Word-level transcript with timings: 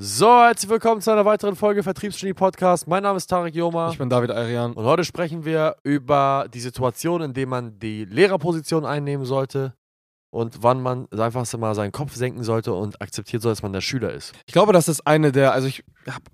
So, 0.00 0.28
herzlich 0.28 0.70
willkommen 0.70 1.00
zu 1.00 1.10
einer 1.10 1.24
weiteren 1.24 1.56
Folge 1.56 1.82
Vertriebsgenie 1.82 2.32
Podcast. 2.32 2.86
Mein 2.86 3.02
Name 3.02 3.16
ist 3.16 3.26
Tarek 3.26 3.52
Joma. 3.52 3.90
Ich 3.90 3.98
bin 3.98 4.08
David 4.08 4.30
Arian. 4.30 4.72
Und 4.74 4.84
heute 4.84 5.02
sprechen 5.02 5.44
wir 5.44 5.74
über 5.82 6.46
die 6.54 6.60
Situation, 6.60 7.20
in 7.20 7.34
der 7.34 7.48
man 7.48 7.80
die 7.80 8.04
Lehrerposition 8.04 8.84
einnehmen 8.84 9.24
sollte 9.26 9.74
und 10.30 10.62
wann 10.62 10.80
man 10.82 11.10
einfach 11.10 11.52
mal 11.58 11.74
seinen 11.74 11.90
Kopf 11.90 12.14
senken 12.14 12.44
sollte 12.44 12.74
und 12.74 13.02
akzeptiert 13.02 13.42
soll, 13.42 13.50
dass 13.50 13.64
man 13.64 13.72
der 13.72 13.80
Schüler 13.80 14.12
ist. 14.12 14.34
Ich 14.46 14.52
glaube, 14.52 14.72
das 14.72 14.86
ist 14.86 15.04
eine 15.04 15.32
der, 15.32 15.52
also 15.52 15.66
ich 15.66 15.82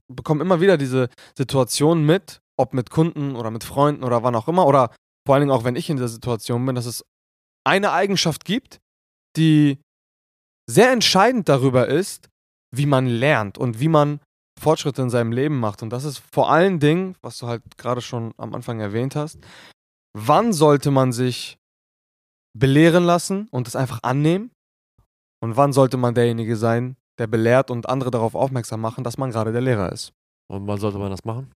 bekomme 0.08 0.42
immer 0.42 0.60
wieder 0.60 0.76
diese 0.76 1.08
Situation 1.34 2.04
mit, 2.04 2.42
ob 2.58 2.74
mit 2.74 2.90
Kunden 2.90 3.34
oder 3.34 3.50
mit 3.50 3.64
Freunden 3.64 4.04
oder 4.04 4.22
wann 4.22 4.34
auch 4.34 4.46
immer, 4.46 4.66
oder 4.66 4.94
vor 5.26 5.36
allen 5.36 5.40
Dingen 5.40 5.56
auch 5.56 5.64
wenn 5.64 5.76
ich 5.76 5.88
in 5.88 5.96
dieser 5.96 6.08
Situation 6.08 6.66
bin, 6.66 6.74
dass 6.74 6.84
es 6.84 7.02
eine 7.66 7.92
Eigenschaft 7.92 8.44
gibt, 8.44 8.80
die 9.38 9.78
sehr 10.68 10.92
entscheidend 10.92 11.48
darüber 11.48 11.88
ist, 11.88 12.28
wie 12.76 12.86
man 12.86 13.06
lernt 13.06 13.58
und 13.58 13.80
wie 13.80 13.88
man 13.88 14.20
Fortschritte 14.60 15.02
in 15.02 15.10
seinem 15.10 15.32
Leben 15.32 15.58
macht. 15.58 15.82
Und 15.82 15.90
das 15.90 16.04
ist 16.04 16.22
vor 16.32 16.50
allen 16.50 16.78
Dingen, 16.78 17.16
was 17.22 17.38
du 17.38 17.46
halt 17.46 17.62
gerade 17.76 18.00
schon 18.00 18.32
am 18.36 18.54
Anfang 18.54 18.80
erwähnt 18.80 19.16
hast, 19.16 19.38
wann 20.16 20.52
sollte 20.52 20.90
man 20.90 21.12
sich 21.12 21.58
belehren 22.56 23.04
lassen 23.04 23.48
und 23.50 23.68
es 23.68 23.76
einfach 23.76 24.00
annehmen? 24.02 24.50
Und 25.42 25.56
wann 25.56 25.72
sollte 25.72 25.96
man 25.96 26.14
derjenige 26.14 26.56
sein, 26.56 26.96
der 27.18 27.26
belehrt 27.26 27.70
und 27.70 27.88
andere 27.88 28.10
darauf 28.10 28.34
aufmerksam 28.34 28.80
machen, 28.80 29.04
dass 29.04 29.18
man 29.18 29.30
gerade 29.30 29.52
der 29.52 29.60
Lehrer 29.60 29.92
ist? 29.92 30.12
Und 30.50 30.66
wann 30.66 30.78
sollte 30.78 30.98
man 30.98 31.10
das 31.10 31.24
machen? 31.24 31.52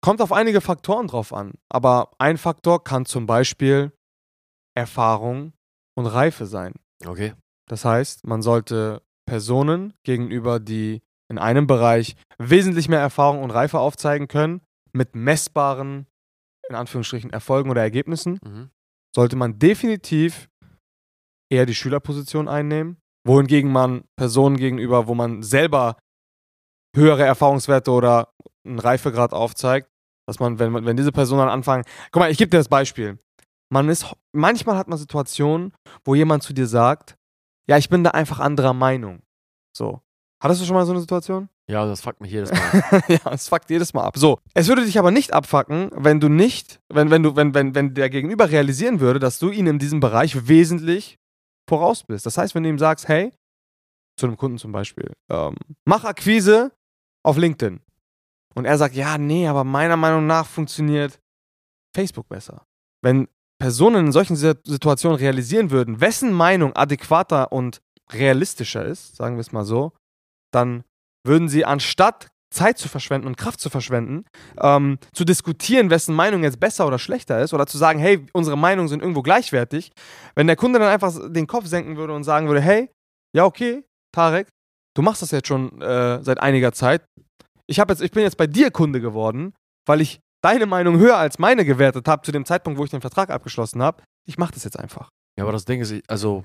Kommt 0.00 0.20
auf 0.20 0.32
einige 0.32 0.60
Faktoren 0.60 1.06
drauf 1.06 1.32
an. 1.32 1.54
Aber 1.68 2.10
ein 2.18 2.36
Faktor 2.38 2.84
kann 2.84 3.06
zum 3.06 3.26
Beispiel 3.26 3.92
Erfahrung 4.76 5.52
und 5.96 6.06
Reife 6.06 6.46
sein. 6.46 6.74
Okay. 7.04 7.34
Das 7.68 7.84
heißt, 7.84 8.26
man 8.26 8.42
sollte 8.42 9.02
Personen 9.32 9.94
gegenüber, 10.04 10.60
die 10.60 11.00
in 11.30 11.38
einem 11.38 11.66
Bereich 11.66 12.16
wesentlich 12.36 12.90
mehr 12.90 13.00
Erfahrung 13.00 13.42
und 13.42 13.50
Reife 13.50 13.78
aufzeigen 13.78 14.28
können, 14.28 14.60
mit 14.92 15.14
messbaren, 15.14 16.06
in 16.68 16.74
Anführungsstrichen, 16.74 17.30
Erfolgen 17.30 17.70
oder 17.70 17.80
Ergebnissen, 17.80 18.38
mhm. 18.44 18.68
sollte 19.16 19.36
man 19.36 19.58
definitiv 19.58 20.50
eher 21.50 21.64
die 21.64 21.74
Schülerposition 21.74 22.46
einnehmen, 22.46 22.98
wohingegen 23.26 23.72
man 23.72 24.04
Personen 24.18 24.58
gegenüber, 24.58 25.06
wo 25.06 25.14
man 25.14 25.42
selber 25.42 25.96
höhere 26.94 27.24
Erfahrungswerte 27.24 27.90
oder 27.90 28.34
einen 28.66 28.80
Reifegrad 28.80 29.32
aufzeigt, 29.32 29.88
dass 30.28 30.40
man, 30.40 30.58
wenn, 30.58 30.74
wenn 30.74 30.96
diese 30.98 31.10
Personen 31.10 31.46
dann 31.46 31.48
anfangen, 31.48 31.84
guck 32.10 32.20
mal, 32.20 32.30
ich 32.30 32.36
gebe 32.36 32.50
dir 32.50 32.58
das 32.58 32.68
Beispiel. 32.68 33.18
Man 33.72 33.88
ist, 33.88 34.14
manchmal 34.32 34.76
hat 34.76 34.88
man 34.88 34.98
Situationen, 34.98 35.72
wo 36.04 36.14
jemand 36.14 36.42
zu 36.42 36.52
dir 36.52 36.66
sagt, 36.66 37.16
ja, 37.68 37.76
ich 37.78 37.88
bin 37.88 38.04
da 38.04 38.10
einfach 38.10 38.40
anderer 38.40 38.72
Meinung. 38.72 39.22
So. 39.76 40.00
Hattest 40.42 40.60
du 40.60 40.66
schon 40.66 40.74
mal 40.74 40.84
so 40.84 40.92
eine 40.92 41.00
Situation? 41.00 41.48
Ja, 41.68 41.86
das 41.86 42.00
fuckt 42.00 42.20
mich 42.20 42.32
jedes 42.32 42.50
Mal. 42.50 43.02
ja, 43.08 43.32
es 43.32 43.48
fuckt 43.48 43.70
jedes 43.70 43.94
Mal 43.94 44.04
ab. 44.04 44.18
So. 44.18 44.40
Es 44.54 44.68
würde 44.68 44.84
dich 44.84 44.98
aber 44.98 45.10
nicht 45.10 45.32
abfacken, 45.32 45.90
wenn 45.94 46.18
du 46.18 46.28
nicht, 46.28 46.80
wenn, 46.88 47.10
wenn 47.10 47.22
du, 47.22 47.36
wenn, 47.36 47.54
wenn, 47.54 47.74
wenn 47.74 47.94
der 47.94 48.10
Gegenüber 48.10 48.50
realisieren 48.50 48.98
würde, 49.00 49.20
dass 49.20 49.38
du 49.38 49.50
ihn 49.50 49.66
in 49.66 49.78
diesem 49.78 50.00
Bereich 50.00 50.48
wesentlich 50.48 51.18
voraus 51.68 52.02
bist. 52.02 52.26
Das 52.26 52.36
heißt, 52.36 52.54
wenn 52.54 52.64
du 52.64 52.68
ihm 52.68 52.78
sagst, 52.78 53.06
hey, 53.08 53.32
zu 54.18 54.26
einem 54.26 54.36
Kunden 54.36 54.58
zum 54.58 54.72
Beispiel, 54.72 55.12
ähm, 55.30 55.54
mach 55.84 56.04
Akquise 56.04 56.72
auf 57.24 57.36
LinkedIn. 57.36 57.80
Und 58.54 58.64
er 58.64 58.76
sagt, 58.76 58.94
ja, 58.94 59.16
nee, 59.16 59.46
aber 59.46 59.64
meiner 59.64 59.96
Meinung 59.96 60.26
nach 60.26 60.46
funktioniert 60.46 61.20
Facebook 61.94 62.28
besser. 62.28 62.66
Wenn 63.00 63.28
Personen 63.62 64.06
in 64.06 64.12
solchen 64.12 64.34
Situationen 64.34 65.16
realisieren 65.16 65.70
würden, 65.70 66.00
wessen 66.00 66.32
Meinung 66.32 66.74
adäquater 66.74 67.52
und 67.52 67.80
realistischer 68.12 68.84
ist, 68.84 69.14
sagen 69.14 69.36
wir 69.36 69.40
es 69.40 69.52
mal 69.52 69.64
so, 69.64 69.92
dann 70.52 70.82
würden 71.24 71.48
sie 71.48 71.64
anstatt 71.64 72.26
Zeit 72.52 72.76
zu 72.76 72.88
verschwenden 72.88 73.28
und 73.28 73.36
Kraft 73.36 73.60
zu 73.60 73.70
verschwenden, 73.70 74.24
ähm, 74.60 74.98
zu 75.14 75.24
diskutieren, 75.24 75.90
wessen 75.90 76.12
Meinung 76.12 76.42
jetzt 76.42 76.58
besser 76.58 76.88
oder 76.88 76.98
schlechter 76.98 77.40
ist, 77.40 77.54
oder 77.54 77.68
zu 77.68 77.78
sagen, 77.78 78.00
hey, 78.00 78.26
unsere 78.32 78.58
Meinungen 78.58 78.88
sind 78.88 79.00
irgendwo 79.00 79.22
gleichwertig, 79.22 79.92
wenn 80.34 80.48
der 80.48 80.56
Kunde 80.56 80.80
dann 80.80 80.88
einfach 80.88 81.12
den 81.30 81.46
Kopf 81.46 81.66
senken 81.66 81.96
würde 81.96 82.14
und 82.14 82.24
sagen 82.24 82.48
würde, 82.48 82.60
hey, 82.60 82.90
ja, 83.32 83.44
okay, 83.44 83.84
Tarek, 84.10 84.48
du 84.96 85.02
machst 85.02 85.22
das 85.22 85.30
jetzt 85.30 85.46
schon 85.46 85.80
äh, 85.80 86.20
seit 86.20 86.40
einiger 86.40 86.72
Zeit. 86.72 87.04
Ich, 87.68 87.76
jetzt, 87.76 88.02
ich 88.02 88.10
bin 88.10 88.24
jetzt 88.24 88.38
bei 88.38 88.48
dir 88.48 88.72
Kunde 88.72 89.00
geworden, 89.00 89.54
weil 89.86 90.00
ich 90.00 90.18
deine 90.42 90.66
Meinung 90.66 90.98
höher 90.98 91.16
als 91.16 91.38
meine 91.38 91.64
gewertet 91.64 92.06
habe 92.08 92.22
zu 92.22 92.32
dem 92.32 92.44
Zeitpunkt, 92.44 92.78
wo 92.78 92.84
ich 92.84 92.90
den 92.90 93.00
Vertrag 93.00 93.30
abgeschlossen 93.30 93.82
habe. 93.82 94.02
Ich 94.26 94.38
mache 94.38 94.52
das 94.52 94.64
jetzt 94.64 94.78
einfach. 94.78 95.08
Ja, 95.38 95.44
aber 95.44 95.52
das 95.52 95.64
Ding 95.64 95.80
ist, 95.80 95.94
also, 96.08 96.44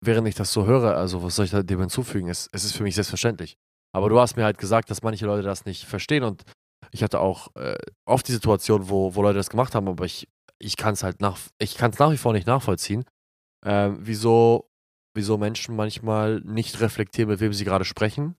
während 0.00 0.26
ich 0.26 0.34
das 0.34 0.52
so 0.52 0.66
höre, 0.66 0.96
also, 0.96 1.22
was 1.22 1.36
soll 1.36 1.44
ich 1.44 1.52
dem 1.52 1.80
hinzufügen? 1.80 2.28
Es, 2.28 2.48
es 2.52 2.64
ist 2.64 2.72
für 2.76 2.82
mich 2.82 2.94
selbstverständlich. 2.94 3.56
Aber 3.94 4.08
du 4.08 4.18
hast 4.18 4.36
mir 4.36 4.44
halt 4.44 4.58
gesagt, 4.58 4.90
dass 4.90 5.02
manche 5.02 5.26
Leute 5.26 5.42
das 5.42 5.66
nicht 5.66 5.84
verstehen 5.84 6.24
und 6.24 6.44
ich 6.90 7.02
hatte 7.02 7.20
auch 7.20 7.54
äh, 7.56 7.76
oft 8.06 8.26
die 8.26 8.32
Situation, 8.32 8.88
wo, 8.88 9.14
wo 9.14 9.22
Leute 9.22 9.38
das 9.38 9.50
gemacht 9.50 9.74
haben, 9.74 9.88
aber 9.88 10.04
ich, 10.04 10.28
ich 10.58 10.76
kann 10.76 10.94
es 10.94 11.02
halt 11.02 11.20
nach, 11.20 11.38
ich 11.58 11.76
kann 11.76 11.90
es 11.90 11.98
nach 11.98 12.10
wie 12.10 12.16
vor 12.16 12.32
nicht 12.32 12.46
nachvollziehen, 12.46 13.04
äh, 13.64 13.90
wieso, 13.98 14.68
wieso 15.16 15.38
Menschen 15.38 15.76
manchmal 15.76 16.40
nicht 16.40 16.80
reflektieren, 16.80 17.30
mit 17.30 17.40
wem 17.40 17.52
sie 17.52 17.64
gerade 17.64 17.84
sprechen 17.84 18.36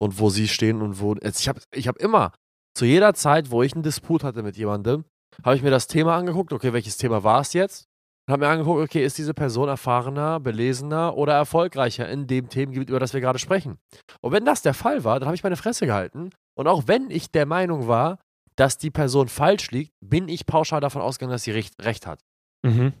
und 0.00 0.18
wo 0.18 0.30
sie 0.30 0.48
stehen 0.48 0.82
und 0.82 1.00
wo. 1.00 1.16
Ich 1.16 1.48
habe 1.48 1.60
ich 1.72 1.88
hab 1.88 1.96
immer 1.98 2.32
zu 2.74 2.84
jeder 2.84 3.14
Zeit, 3.14 3.50
wo 3.50 3.62
ich 3.62 3.74
einen 3.74 3.82
Disput 3.82 4.24
hatte 4.24 4.42
mit 4.42 4.56
jemandem, 4.56 5.04
habe 5.44 5.56
ich 5.56 5.62
mir 5.62 5.70
das 5.70 5.86
Thema 5.86 6.16
angeguckt, 6.16 6.52
okay, 6.52 6.72
welches 6.72 6.96
Thema 6.96 7.24
war 7.24 7.40
es 7.40 7.52
jetzt? 7.52 7.86
Und 8.26 8.32
habe 8.32 8.44
mir 8.44 8.52
angeguckt, 8.52 8.80
okay, 8.80 9.04
ist 9.04 9.18
diese 9.18 9.34
Person 9.34 9.68
erfahrener, 9.68 10.38
belesener 10.38 11.16
oder 11.16 11.34
erfolgreicher 11.34 12.08
in 12.08 12.26
dem 12.26 12.48
Themengebiet, 12.48 12.88
über 12.88 13.00
das 13.00 13.12
wir 13.12 13.20
gerade 13.20 13.38
sprechen? 13.38 13.78
Und 14.20 14.32
wenn 14.32 14.44
das 14.44 14.62
der 14.62 14.74
Fall 14.74 15.04
war, 15.04 15.18
dann 15.18 15.26
habe 15.26 15.34
ich 15.34 15.42
meine 15.42 15.56
Fresse 15.56 15.86
gehalten. 15.86 16.30
Und 16.54 16.68
auch 16.68 16.84
wenn 16.86 17.10
ich 17.10 17.30
der 17.30 17.46
Meinung 17.46 17.88
war, 17.88 18.18
dass 18.56 18.78
die 18.78 18.90
Person 18.90 19.28
falsch 19.28 19.70
liegt, 19.70 19.92
bin 20.00 20.28
ich 20.28 20.46
pauschal 20.46 20.80
davon 20.80 21.02
ausgegangen, 21.02 21.32
dass 21.32 21.44
sie 21.44 21.52
recht, 21.52 21.74
recht 21.82 22.06
hat. 22.06 22.20
Mhm. 22.64 22.92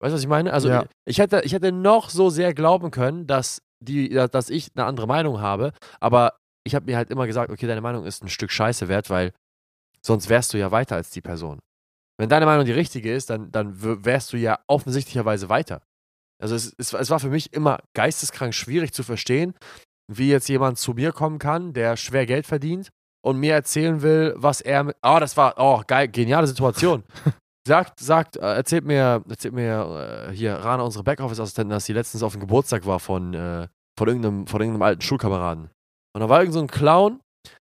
Weißt 0.00 0.12
du, 0.12 0.14
was 0.14 0.22
ich 0.22 0.28
meine? 0.28 0.52
Also 0.52 0.68
ja. 0.68 0.84
ich, 1.06 1.18
hätte, 1.18 1.42
ich 1.44 1.52
hätte 1.52 1.72
noch 1.72 2.10
so 2.10 2.28
sehr 2.28 2.54
glauben 2.54 2.90
können, 2.90 3.26
dass, 3.26 3.62
die, 3.80 4.10
dass 4.10 4.50
ich 4.50 4.70
eine 4.74 4.84
andere 4.84 5.06
Meinung 5.06 5.40
habe, 5.40 5.72
aber 6.00 6.34
ich 6.64 6.74
habe 6.74 6.86
mir 6.86 6.96
halt 6.96 7.10
immer 7.10 7.26
gesagt, 7.26 7.50
okay, 7.50 7.66
deine 7.66 7.80
Meinung 7.80 8.04
ist 8.04 8.22
ein 8.22 8.28
Stück 8.28 8.50
Scheiße 8.50 8.88
wert, 8.88 9.10
weil 9.10 9.32
sonst 10.00 10.28
wärst 10.28 10.52
du 10.52 10.58
ja 10.58 10.70
weiter 10.70 10.96
als 10.96 11.10
die 11.10 11.20
Person. 11.20 11.60
Wenn 12.18 12.28
deine 12.28 12.46
Meinung 12.46 12.64
die 12.64 12.72
richtige 12.72 13.12
ist, 13.12 13.30
dann, 13.30 13.50
dann 13.50 14.04
wärst 14.04 14.32
du 14.32 14.36
ja 14.36 14.58
offensichtlicherweise 14.66 15.48
weiter. 15.48 15.82
Also 16.40 16.54
es, 16.54 16.74
es, 16.76 16.92
es 16.92 17.10
war 17.10 17.20
für 17.20 17.30
mich 17.30 17.52
immer 17.52 17.78
geisteskrank 17.94 18.54
schwierig 18.54 18.92
zu 18.92 19.02
verstehen, 19.02 19.54
wie 20.08 20.28
jetzt 20.28 20.48
jemand 20.48 20.78
zu 20.78 20.92
mir 20.92 21.12
kommen 21.12 21.38
kann, 21.38 21.72
der 21.72 21.96
schwer 21.96 22.26
Geld 22.26 22.46
verdient 22.46 22.90
und 23.24 23.38
mir 23.38 23.54
erzählen 23.54 24.02
will, 24.02 24.34
was 24.36 24.60
er 24.60 24.84
mit. 24.84 24.96
Oh, 25.02 25.18
das 25.20 25.36
war, 25.36 25.54
oh, 25.56 25.82
geil, 25.86 26.08
geniale 26.08 26.46
Situation. 26.46 27.04
sagt, 27.66 28.00
sagt, 28.00 28.36
äh, 28.36 28.54
erzählt 28.54 28.84
mir, 28.84 29.22
erzählt 29.28 29.54
mir 29.54 30.28
äh, 30.28 30.34
hier, 30.34 30.54
Rana, 30.54 30.82
unsere 30.82 31.04
Backoffice-Assistentin, 31.04 31.70
dass 31.70 31.84
sie 31.84 31.92
letztens 31.92 32.22
auf 32.22 32.32
dem 32.32 32.40
Geburtstag 32.40 32.86
war 32.86 32.98
von, 32.98 33.34
äh, 33.34 33.68
von, 33.96 34.08
irgendeinem, 34.08 34.46
von 34.46 34.60
irgendeinem 34.60 34.82
alten 34.82 35.02
Schulkameraden. 35.02 35.70
Und 36.14 36.20
da 36.20 36.28
war 36.28 36.40
irgend 36.40 36.54
so 36.54 36.60
ein 36.60 36.68
Clown, 36.68 37.20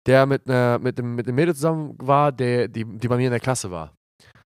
der 0.08 0.26
mit, 0.26 0.48
einer, 0.50 0.80
mit, 0.80 0.98
dem, 0.98 1.16
mit 1.16 1.28
dem 1.28 1.36
Mädel 1.36 1.56
zusammen 1.56 1.96
war, 2.00 2.32
der, 2.32 2.68
die, 2.68 2.86
die 2.86 3.08
bei 3.08 3.18
mir 3.18 3.26
in 3.26 3.32
der 3.32 3.40
Klasse 3.40 3.72
war. 3.72 3.94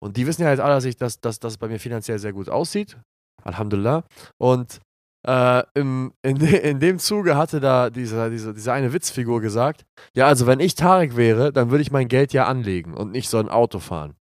Und 0.03 0.17
die 0.17 0.27
wissen 0.27 0.43
ja 0.43 0.51
jetzt 0.51 0.61
alle, 0.61 0.75
dass, 0.75 0.85
ich, 0.85 0.97
dass, 0.97 1.21
dass, 1.21 1.39
dass 1.39 1.55
es 1.55 1.59
bei 1.59 1.69
mir 1.69 1.79
finanziell 1.79 2.19
sehr 2.19 2.33
gut 2.33 2.49
aussieht. 2.49 2.99
Alhamdulillah. 3.45 4.05
Und 4.39 4.81
äh, 5.27 5.63
im, 5.75 6.13
in, 6.23 6.37
in 6.41 6.81
dem 6.81 6.99
Zuge 6.99 7.37
hatte 7.37 7.61
da 7.61 7.91
diese, 7.91 8.31
diese, 8.31 8.55
diese 8.55 8.73
eine 8.73 8.93
Witzfigur 8.93 9.41
gesagt: 9.41 9.85
Ja, 10.15 10.27
also 10.27 10.47
wenn 10.47 10.61
ich 10.61 10.75
Tarek 10.75 11.17
wäre, 11.17 11.53
dann 11.53 11.71
würde 11.71 11.83
ich 11.83 11.93
mein 11.93 12.09
Geld 12.09 12.33
ja 12.33 12.47
anlegen 12.47 12.95
und 12.95 13.13
nicht 13.13 13.29
so 13.29 13.39
ein 13.39 13.49
Auto 13.49 13.79
fahren. 13.79 14.17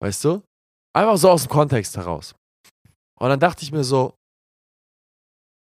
Weißt 0.00 0.24
du? 0.24 0.42
Einfach 0.94 1.16
so 1.16 1.30
aus 1.30 1.44
dem 1.44 1.50
Kontext 1.50 1.96
heraus. 1.96 2.34
Und 3.18 3.28
dann 3.28 3.40
dachte 3.40 3.62
ich 3.64 3.72
mir 3.72 3.84
so: 3.84 4.14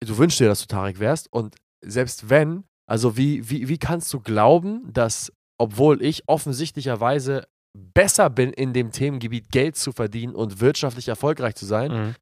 Du 0.04 0.18
wünschst 0.18 0.40
dir, 0.40 0.48
dass 0.48 0.60
du 0.60 0.66
Tarek 0.66 0.98
wärst. 0.98 1.32
Und 1.32 1.56
selbst 1.84 2.30
wenn, 2.30 2.64
also 2.86 3.16
wie, 3.16 3.48
wie, 3.48 3.68
wie 3.68 3.78
kannst 3.78 4.12
du 4.12 4.20
glauben, 4.20 4.92
dass, 4.92 5.32
obwohl 5.58 6.02
ich 6.02 6.28
offensichtlicherweise 6.28 7.46
besser 7.74 8.30
bin, 8.30 8.52
in 8.52 8.72
dem 8.72 8.90
Themengebiet 8.92 9.50
Geld 9.50 9.76
zu 9.76 9.92
verdienen 9.92 10.34
und 10.34 10.60
wirtschaftlich 10.60 11.08
erfolgreich 11.08 11.54
zu 11.54 11.66
sein, 11.66 11.92
mhm. 11.92 12.14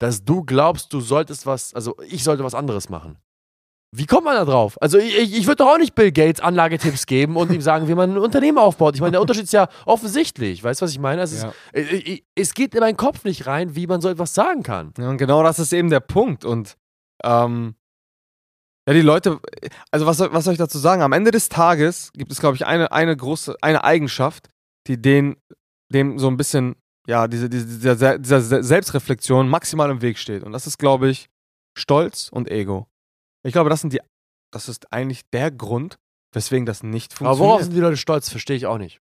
dass 0.00 0.24
du 0.24 0.42
glaubst, 0.42 0.92
du 0.92 1.00
solltest 1.00 1.46
was, 1.46 1.74
also 1.74 1.96
ich 2.06 2.24
sollte 2.24 2.44
was 2.44 2.54
anderes 2.54 2.88
machen. 2.88 3.18
Wie 3.92 4.06
kommt 4.06 4.24
man 4.24 4.36
da 4.36 4.44
drauf? 4.44 4.80
Also 4.80 4.98
ich, 4.98 5.36
ich 5.36 5.46
würde 5.46 5.64
doch 5.64 5.74
auch 5.74 5.78
nicht 5.78 5.96
Bill 5.96 6.12
Gates 6.12 6.40
Anlagetipps 6.40 7.06
geben 7.06 7.36
und 7.36 7.50
ihm 7.50 7.60
sagen, 7.60 7.88
wie 7.88 7.96
man 7.96 8.12
ein 8.12 8.18
Unternehmen 8.18 8.58
aufbaut. 8.58 8.94
Ich 8.94 9.00
meine, 9.00 9.12
der 9.12 9.20
Unterschied 9.20 9.44
ist 9.44 9.52
ja 9.52 9.68
offensichtlich. 9.84 10.62
Weißt 10.62 10.80
du, 10.80 10.84
was 10.84 10.92
ich 10.92 11.00
meine? 11.00 11.22
Also 11.22 11.44
ja. 11.44 11.52
es, 11.72 12.20
es, 12.36 12.54
geht 12.54 12.76
in 12.76 12.80
meinen 12.80 12.96
Kopf 12.96 13.24
nicht 13.24 13.48
rein, 13.48 13.74
wie 13.74 13.88
man 13.88 14.00
so 14.00 14.08
etwas 14.08 14.32
sagen 14.32 14.62
kann. 14.62 14.94
Ja, 14.96 15.10
und 15.10 15.16
genau 15.16 15.42
das 15.42 15.58
ist 15.58 15.72
eben 15.72 15.90
der 15.90 15.98
Punkt. 15.98 16.44
Und 16.44 16.76
ähm, 17.24 17.74
ja, 18.90 18.94
die 18.94 19.06
Leute, 19.06 19.40
also 19.90 20.06
was, 20.06 20.18
was 20.18 20.44
soll 20.44 20.52
ich 20.52 20.58
dazu 20.58 20.78
sagen? 20.78 21.02
Am 21.02 21.12
Ende 21.12 21.30
des 21.30 21.48
Tages 21.48 22.10
gibt 22.12 22.32
es, 22.32 22.40
glaube 22.40 22.56
ich, 22.56 22.66
eine, 22.66 22.92
eine 22.92 23.16
große, 23.16 23.56
eine 23.62 23.84
Eigenschaft, 23.84 24.50
die 24.86 25.00
den, 25.00 25.36
dem 25.92 26.18
so 26.18 26.28
ein 26.28 26.36
bisschen, 26.36 26.76
ja, 27.06 27.28
diese, 27.28 27.48
diese, 27.48 27.66
dieser, 27.66 28.18
dieser 28.18 28.62
Selbstreflexion 28.62 29.48
maximal 29.48 29.90
im 29.90 30.02
Weg 30.02 30.18
steht. 30.18 30.42
Und 30.42 30.52
das 30.52 30.66
ist, 30.66 30.78
glaube 30.78 31.08
ich, 31.08 31.28
Stolz 31.76 32.28
und 32.32 32.50
Ego. 32.50 32.88
Ich 33.42 33.52
glaube, 33.52 33.70
das 33.70 33.80
sind 33.80 33.92
die 33.92 34.00
das 34.52 34.68
ist 34.68 34.92
eigentlich 34.92 35.28
der 35.30 35.50
Grund, 35.50 35.98
weswegen 36.32 36.66
das 36.66 36.82
nicht 36.82 37.14
Aber 37.14 37.20
worauf 37.20 37.36
funktioniert. 37.38 37.64
sind 37.64 37.74
die 37.74 37.80
Leute 37.80 37.96
stolz? 37.96 38.28
Verstehe 38.28 38.56
ich 38.56 38.66
auch 38.66 38.78
nicht. 38.78 39.00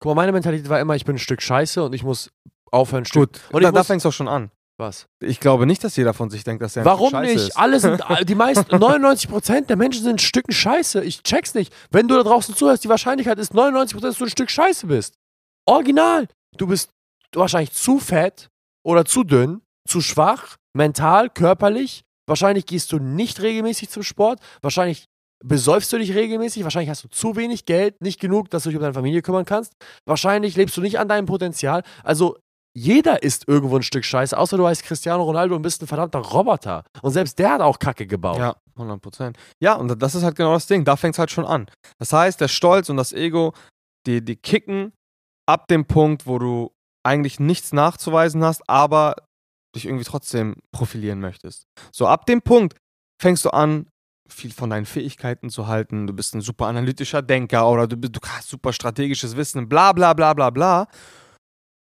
Guck 0.00 0.10
mal, 0.10 0.14
meine 0.22 0.32
Mentalität 0.32 0.68
war 0.68 0.80
immer, 0.80 0.96
ich 0.96 1.04
bin 1.04 1.16
ein 1.16 1.18
Stück 1.18 1.42
Scheiße 1.42 1.84
und 1.84 1.92
ich 1.94 2.02
muss 2.02 2.30
aufhören, 2.70 3.02
ein 3.02 3.06
Stück. 3.06 3.32
Gut, 3.32 3.40
Und 3.52 3.62
da, 3.62 3.72
da 3.72 3.84
fängst 3.84 4.04
du 4.04 4.08
auch 4.08 4.14
schon 4.14 4.28
an. 4.28 4.50
Was? 4.80 5.06
Ich 5.20 5.38
glaube 5.38 5.66
nicht, 5.66 5.84
dass 5.84 5.94
jeder 5.94 6.12
von 6.12 6.30
sich 6.30 6.42
denkt, 6.42 6.62
dass 6.62 6.74
er 6.74 6.82
ein 6.82 6.86
Warum 6.86 7.10
Stück 7.10 7.20
Scheiße 7.20 7.34
nicht? 7.34 7.48
Ist. 7.50 7.56
Alle 7.56 7.78
sind, 7.78 8.02
die 8.28 8.34
meisten, 8.34 8.74
99% 8.74 9.66
der 9.66 9.76
Menschen 9.76 10.02
sind 10.02 10.14
ein 10.14 10.18
Stück 10.18 10.52
Scheiße. 10.52 11.04
Ich 11.04 11.22
check's 11.22 11.54
nicht. 11.54 11.72
Wenn 11.90 12.08
du 12.08 12.16
da 12.16 12.24
draußen 12.24 12.54
zuhörst, 12.54 12.82
die 12.82 12.88
Wahrscheinlichkeit 12.88 13.38
ist 13.38 13.54
99%, 13.54 14.00
dass 14.00 14.18
du 14.18 14.24
ein 14.24 14.30
Stück 14.30 14.50
Scheiße 14.50 14.88
bist. 14.88 15.14
Original. 15.66 16.26
Du 16.56 16.66
bist 16.66 16.90
wahrscheinlich 17.32 17.72
zu 17.72 18.00
fett 18.00 18.48
oder 18.82 19.04
zu 19.04 19.22
dünn, 19.22 19.62
zu 19.88 20.00
schwach, 20.00 20.56
mental, 20.74 21.30
körperlich. 21.30 22.02
Wahrscheinlich 22.26 22.66
gehst 22.66 22.92
du 22.92 22.98
nicht 22.98 23.40
regelmäßig 23.40 23.88
zum 23.90 24.02
Sport. 24.02 24.40
Wahrscheinlich 24.62 25.06
besäufst 25.44 25.92
du 25.92 25.98
dich 25.98 26.14
regelmäßig. 26.14 26.64
Wahrscheinlich 26.64 26.90
hast 26.90 27.04
du 27.04 27.08
zu 27.08 27.36
wenig 27.36 27.64
Geld, 27.64 28.00
nicht 28.00 28.20
genug, 28.20 28.50
dass 28.50 28.64
du 28.64 28.70
dich 28.70 28.76
um 28.76 28.82
deine 28.82 28.94
Familie 28.94 29.22
kümmern 29.22 29.44
kannst. 29.44 29.72
Wahrscheinlich 30.06 30.56
lebst 30.56 30.76
du 30.76 30.80
nicht 30.80 30.98
an 30.98 31.08
deinem 31.08 31.26
Potenzial. 31.26 31.82
Also 32.02 32.36
jeder 32.76 33.22
ist 33.22 33.48
irgendwo 33.48 33.76
ein 33.76 33.82
Stück 33.82 34.04
Scheiße, 34.04 34.36
außer 34.36 34.56
du 34.56 34.66
heißt 34.66 34.84
Cristiano 34.84 35.22
Ronaldo 35.24 35.56
und 35.56 35.62
bist 35.62 35.82
ein 35.82 35.86
verdammter 35.86 36.20
Roboter. 36.20 36.84
Und 37.02 37.10
selbst 37.10 37.38
der 37.38 37.52
hat 37.52 37.60
auch 37.60 37.78
Kacke 37.78 38.06
gebaut. 38.06 38.38
Ja, 38.38 38.56
100 38.76 39.00
Prozent. 39.00 39.36
Ja, 39.60 39.74
und 39.74 40.00
das 40.00 40.14
ist 40.14 40.22
halt 40.22 40.36
genau 40.36 40.52
das 40.52 40.66
Ding. 40.66 40.84
Da 40.84 40.96
fängt 40.96 41.14
es 41.14 41.18
halt 41.18 41.30
schon 41.30 41.44
an. 41.44 41.66
Das 41.98 42.12
heißt, 42.12 42.40
der 42.40 42.48
Stolz 42.48 42.88
und 42.88 42.96
das 42.96 43.12
Ego, 43.12 43.54
die, 44.06 44.24
die 44.24 44.36
kicken 44.36 44.92
ab 45.46 45.66
dem 45.68 45.84
Punkt, 45.84 46.26
wo 46.26 46.38
du 46.38 46.70
eigentlich 47.04 47.40
nichts 47.40 47.72
nachzuweisen 47.72 48.44
hast, 48.44 48.68
aber 48.68 49.16
dich 49.74 49.86
irgendwie 49.86 50.04
trotzdem 50.04 50.56
profilieren 50.72 51.20
möchtest. 51.20 51.64
So, 51.92 52.06
ab 52.06 52.26
dem 52.26 52.42
Punkt 52.42 52.76
fängst 53.20 53.44
du 53.44 53.50
an, 53.50 53.88
viel 54.28 54.52
von 54.52 54.70
deinen 54.70 54.86
Fähigkeiten 54.86 55.50
zu 55.50 55.66
halten. 55.66 56.06
Du 56.06 56.12
bist 56.12 56.34
ein 56.34 56.40
super 56.40 56.66
analytischer 56.66 57.22
Denker 57.22 57.68
oder 57.68 57.86
du, 57.88 57.96
du 57.96 58.20
hast 58.26 58.48
super 58.48 58.72
strategisches 58.72 59.36
Wissen, 59.36 59.68
bla 59.68 59.92
bla 59.92 60.14
bla 60.14 60.34
bla 60.34 60.50
bla. 60.50 60.86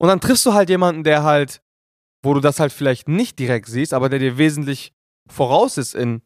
Und 0.01 0.07
dann 0.07 0.22
triffst 0.22 0.46
du 0.46 0.54
halt 0.54 0.69
jemanden, 0.69 1.04
der 1.04 1.24
halt, 1.24 1.62
wo 2.24 2.34
du 2.34 2.40
das 2.40 2.60
halt 2.60 2.72
vielleicht 2.72 3.07
nicht 3.07 3.38
direkt 3.40 3.68
siehst, 3.68 3.94
aber 3.94 4.10
der 4.10 4.19
dir 4.19 4.38
wesentlich 4.38 4.94
voraus 5.30 5.78
ist 5.78 5.94
in 5.96 6.22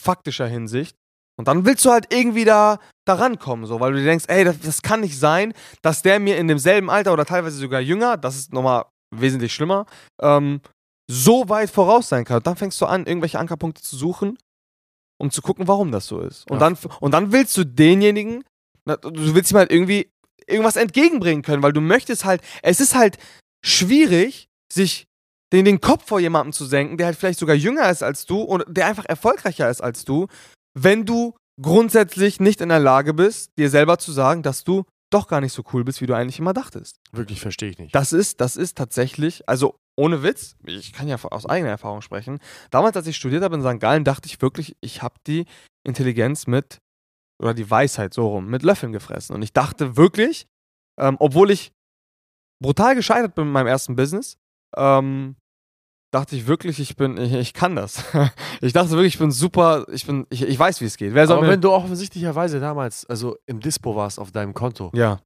faktischer 0.00 0.46
Hinsicht. 0.46 0.96
Und 1.38 1.48
dann 1.48 1.64
willst 1.64 1.84
du 1.84 1.90
halt 1.90 2.12
irgendwie 2.12 2.44
da, 2.44 2.78
da 3.06 3.14
rankommen, 3.14 3.64
so, 3.64 3.80
weil 3.80 3.92
du 3.92 3.98
dir 3.98 4.04
denkst, 4.04 4.26
ey, 4.28 4.44
das, 4.44 4.60
das 4.60 4.82
kann 4.82 5.00
nicht 5.00 5.18
sein, 5.18 5.54
dass 5.82 6.02
der 6.02 6.20
mir 6.20 6.36
in 6.36 6.48
demselben 6.48 6.90
Alter 6.90 7.12
oder 7.12 7.24
teilweise 7.24 7.56
sogar 7.56 7.80
jünger, 7.80 8.16
das 8.18 8.36
ist 8.36 8.52
nochmal 8.52 8.84
wesentlich 9.14 9.54
schlimmer, 9.54 9.86
ähm, 10.20 10.60
so 11.10 11.48
weit 11.48 11.70
voraus 11.70 12.08
sein 12.08 12.24
kann. 12.24 12.38
Und 12.38 12.46
dann 12.46 12.56
fängst 12.56 12.80
du 12.80 12.86
an, 12.86 13.06
irgendwelche 13.06 13.38
Ankerpunkte 13.38 13.82
zu 13.82 13.96
suchen, 13.96 14.36
um 15.18 15.30
zu 15.30 15.42
gucken, 15.42 15.66
warum 15.66 15.92
das 15.92 16.06
so 16.06 16.20
ist. 16.20 16.48
Und, 16.50 16.60
Ja. 16.60 16.70
dann, 16.70 16.78
und 17.00 17.12
dann 17.12 17.32
willst 17.32 17.56
du 17.56 17.64
denjenigen, 17.64 18.44
du 18.84 19.34
willst 19.34 19.50
ihm 19.52 19.58
halt 19.58 19.72
irgendwie 19.72 20.10
irgendwas 20.50 20.76
entgegenbringen 20.76 21.42
können, 21.42 21.62
weil 21.62 21.72
du 21.72 21.80
möchtest 21.80 22.24
halt, 22.24 22.42
es 22.62 22.80
ist 22.80 22.94
halt 22.94 23.18
schwierig, 23.64 24.48
sich 24.72 25.06
den, 25.52 25.64
den 25.64 25.80
Kopf 25.80 26.06
vor 26.06 26.20
jemandem 26.20 26.52
zu 26.52 26.64
senken, 26.64 26.96
der 26.96 27.06
halt 27.06 27.16
vielleicht 27.16 27.38
sogar 27.38 27.56
jünger 27.56 27.90
ist 27.90 28.02
als 28.02 28.26
du 28.26 28.40
und 28.40 28.64
der 28.68 28.86
einfach 28.86 29.04
erfolgreicher 29.04 29.68
ist 29.68 29.80
als 29.80 30.04
du, 30.04 30.28
wenn 30.74 31.04
du 31.04 31.34
grundsätzlich 31.60 32.40
nicht 32.40 32.60
in 32.60 32.68
der 32.68 32.78
Lage 32.78 33.14
bist, 33.14 33.50
dir 33.58 33.70
selber 33.70 33.98
zu 33.98 34.12
sagen, 34.12 34.42
dass 34.42 34.64
du 34.64 34.84
doch 35.10 35.26
gar 35.26 35.40
nicht 35.40 35.52
so 35.52 35.64
cool 35.72 35.84
bist, 35.84 36.00
wie 36.00 36.06
du 36.06 36.14
eigentlich 36.14 36.38
immer 36.38 36.52
dachtest. 36.52 36.96
Wirklich 37.12 37.40
verstehe 37.40 37.70
ich 37.70 37.78
nicht. 37.78 37.94
Das 37.94 38.12
ist, 38.12 38.40
das 38.40 38.56
ist 38.56 38.78
tatsächlich, 38.78 39.48
also 39.48 39.74
ohne 39.96 40.22
Witz, 40.22 40.54
ich 40.64 40.92
kann 40.92 41.08
ja 41.08 41.16
aus 41.22 41.46
eigener 41.46 41.70
Erfahrung 41.70 42.00
sprechen. 42.00 42.38
Damals, 42.70 42.96
als 42.96 43.08
ich 43.08 43.16
studiert 43.16 43.42
habe 43.42 43.56
in 43.56 43.62
St. 43.62 43.80
Gallen, 43.80 44.04
dachte 44.04 44.28
ich 44.28 44.40
wirklich, 44.40 44.76
ich 44.80 45.02
habe 45.02 45.16
die 45.26 45.46
Intelligenz 45.84 46.46
mit, 46.46 46.78
oder 47.40 47.54
die 47.54 47.70
Weisheit 47.70 48.14
so 48.14 48.28
rum, 48.28 48.46
mit 48.46 48.62
Löffeln 48.62 48.92
gefressen. 48.92 49.34
Und 49.34 49.42
ich 49.42 49.52
dachte 49.52 49.96
wirklich, 49.96 50.46
ähm, 50.98 51.16
obwohl 51.18 51.50
ich 51.50 51.72
brutal 52.62 52.94
gescheitert 52.94 53.34
bin 53.34 53.46
mit 53.46 53.54
meinem 53.54 53.66
ersten 53.66 53.96
Business, 53.96 54.36
ähm, 54.76 55.36
dachte 56.10 56.36
ich 56.36 56.46
wirklich, 56.46 56.78
ich 56.80 56.96
bin, 56.96 57.16
ich, 57.16 57.32
ich 57.32 57.54
kann 57.54 57.76
das. 57.76 58.04
ich 58.60 58.72
dachte 58.72 58.90
wirklich, 58.90 59.14
ich 59.14 59.18
bin 59.18 59.30
super, 59.30 59.86
ich 59.90 60.06
bin, 60.06 60.26
ich, 60.30 60.42
ich 60.42 60.58
weiß, 60.58 60.80
wie 60.80 60.84
es 60.84 60.96
geht. 60.96 61.14
Wer 61.14 61.28
Aber 61.30 61.48
wenn 61.48 61.60
du 61.60 61.70
offensichtlicherweise 61.70 62.60
damals, 62.60 63.06
also 63.06 63.36
im 63.46 63.60
Dispo 63.60 63.96
warst 63.96 64.18
auf 64.18 64.32
deinem 64.32 64.54
Konto, 64.54 64.90
ja. 64.94 65.20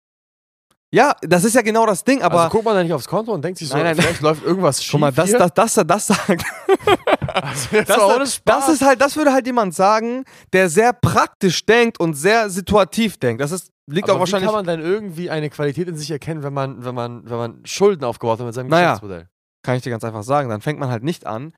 Ja, 0.94 1.16
das 1.22 1.42
ist 1.44 1.54
ja 1.54 1.62
genau 1.62 1.86
das 1.86 2.04
Ding, 2.04 2.22
aber 2.22 2.38
also 2.42 2.50
guckt 2.50 2.64
man 2.64 2.74
da 2.76 2.82
nicht 2.82 2.92
aufs 2.92 3.08
Konto 3.08 3.32
und 3.32 3.44
denkt 3.44 3.58
sich 3.58 3.68
so, 3.68 3.74
Nein, 3.76 3.84
nein, 3.84 3.96
vielleicht 3.96 4.20
läuft 4.20 4.44
irgendwas 4.44 4.82
schief 4.82 4.92
guck 4.92 5.00
mal, 5.00 5.12
das, 5.12 5.28
hier? 5.30 5.38
das, 5.38 5.52
das, 5.52 5.74
das 5.86 6.06
sagt, 6.06 6.28
also 7.32 7.68
Das, 7.84 7.88
mal 7.96 8.14
ohne 8.16 8.24
das, 8.44 8.68
ist 8.68 8.82
halt, 8.82 9.00
das 9.00 9.16
würde 9.16 9.32
halt 9.32 9.44
jemand 9.46 9.74
sagen, 9.74 10.24
der 10.52 10.68
sehr 10.70 10.92
praktisch 10.92 11.66
denkt 11.66 11.98
und 11.98 12.14
sehr 12.14 12.48
situativ 12.48 13.16
denkt. 13.18 13.40
Das 13.42 13.50
ist, 13.50 13.70
liegt 13.90 14.08
Aber 14.08 14.16
auch 14.16 14.20
wahrscheinlich. 14.20 14.48
Wie 14.48 14.54
kann 14.54 14.64
man 14.64 14.66
denn 14.66 14.86
irgendwie 14.86 15.30
eine 15.30 15.50
Qualität 15.50 15.88
in 15.88 15.96
sich 15.96 16.10
erkennen, 16.10 16.42
wenn 16.42 16.52
man, 16.54 16.84
wenn 16.84 16.94
man, 16.94 17.28
wenn 17.28 17.36
man 17.38 17.66
Schulden 17.66 18.04
aufgebaut 18.04 18.38
hat 18.38 18.46
mit 18.46 18.54
seinem 18.54 18.68
Naja. 18.68 18.90
Geschäftsmodell? 18.92 19.28
kann 19.64 19.76
ich 19.76 19.82
dir 19.82 19.90
ganz 19.90 20.04
einfach 20.04 20.22
sagen. 20.22 20.48
Dann 20.50 20.60
fängt 20.60 20.78
man 20.78 20.90
halt 20.90 21.02
nicht 21.02 21.26
an, 21.26 21.54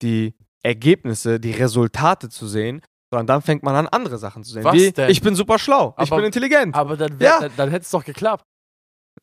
die 0.00 0.34
Ergebnisse, 0.62 1.40
die 1.40 1.50
Resultate 1.50 2.28
zu 2.28 2.46
sehen, 2.46 2.80
sondern 3.10 3.26
dann 3.26 3.42
fängt 3.42 3.62
man 3.64 3.74
an, 3.74 3.86
andere 3.88 4.16
Sachen 4.18 4.44
zu 4.44 4.52
sehen. 4.52 4.64
Was 4.64 4.74
Wie, 4.74 4.92
denn? 4.92 5.10
ich 5.10 5.20
bin 5.20 5.34
super 5.34 5.58
schlau, 5.58 5.94
ich 5.98 6.10
Aber- 6.10 6.16
bin 6.16 6.26
intelligent. 6.26 6.74
Aber 6.74 6.96
dann, 6.96 7.18
Ja. 7.18 7.40
dann, 7.40 7.50
dann 7.56 7.70
hätte 7.70 7.82
es 7.82 7.90
doch 7.90 8.04
geklappt. 8.04 8.44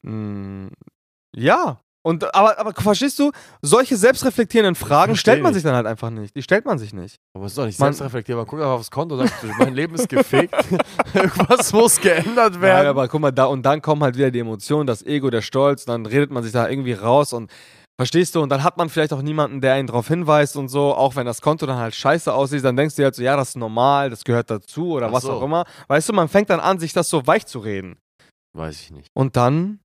Mm, 0.03 0.67
ja. 1.35 1.79
Und, 2.07 2.35
aber, 2.35 2.59
aber 2.59 2.71
verstehst 2.73 3.17
du, 3.17 3.31
solche 3.63 3.97
selbstreflektierenden 3.97 4.75
Fragen 4.75 5.13
Versteh 5.13 5.21
stellt 5.31 5.41
man 5.43 5.51
ich. 5.51 5.55
sich 5.55 5.63
dann 5.63 5.73
halt 5.73 5.87
einfach 5.87 6.11
nicht. 6.11 6.35
Die 6.35 6.43
stellt 6.43 6.63
man 6.63 6.77
sich 6.77 6.93
nicht. 6.93 7.15
Aber 7.35 7.45
es 7.47 7.53
ist 7.53 7.57
doch 7.57 7.65
nicht 7.65 7.79
Man- 7.79 7.93
selbst 7.93 8.05
reflektierbar. 8.05 8.45
Guck 8.45 8.59
einfach 8.59 8.73
aufs 8.73 8.91
Konto 8.91 9.15
und 9.19 9.27
sagt, 9.27 9.43
mein 9.59 9.73
Leben 9.73 9.95
ist 9.95 10.07
gefickt. 10.07 10.53
Irgendwas 11.15 11.73
muss 11.73 11.99
geändert 11.99 12.55
Ja, 12.55 12.61
werden. 12.61 12.87
aber 12.87 13.07
guck 13.07 13.21
mal, 13.21 13.31
da 13.31 13.45
und 13.45 13.63
dann 13.63 13.81
kommen 13.81 14.03
halt 14.03 14.17
wieder 14.17 14.29
die 14.29 14.37
Emotionen, 14.39 14.85
das 14.85 15.01
Ego, 15.03 15.31
der 15.31 15.41
Stolz, 15.41 15.85
dann 15.85 16.05
redet 16.05 16.29
man 16.29 16.43
sich 16.43 16.51
da 16.51 16.69
irgendwie 16.69 16.93
raus 16.93 17.33
und 17.33 17.49
verstehst 17.99 18.35
du, 18.35 18.41
und 18.43 18.49
dann 18.49 18.63
hat 18.63 18.77
man 18.77 18.89
vielleicht 18.89 19.11
auch 19.13 19.23
niemanden, 19.23 19.61
der 19.61 19.73
einen 19.73 19.87
darauf 19.87 20.07
hinweist 20.07 20.57
und 20.57 20.67
so, 20.67 20.93
auch 20.93 21.15
wenn 21.15 21.25
das 21.25 21.41
Konto 21.41 21.65
dann 21.65 21.77
halt 21.79 21.95
scheiße 21.95 22.31
aussieht, 22.31 22.63
dann 22.63 22.75
denkst 22.75 22.95
du 22.95 23.01
dir 23.01 23.05
halt 23.05 23.15
so, 23.15 23.23
ja, 23.23 23.35
das 23.35 23.49
ist 23.49 23.55
normal, 23.57 24.11
das 24.11 24.23
gehört 24.23 24.51
dazu 24.51 24.91
oder 24.91 25.07
Ach 25.07 25.11
was 25.13 25.23
so. 25.23 25.31
auch 25.31 25.41
immer. 25.41 25.63
Weißt 25.87 26.07
du, 26.09 26.13
man 26.13 26.27
fängt 26.27 26.51
dann 26.51 26.59
an, 26.59 26.77
sich 26.77 26.93
das 26.93 27.09
so 27.09 27.25
weich 27.25 27.47
zu 27.47 27.57
reden. 27.57 27.97
Weiß 28.55 28.79
ich 28.81 28.91
nicht. 28.91 29.07
Und 29.15 29.35
dann 29.37 29.79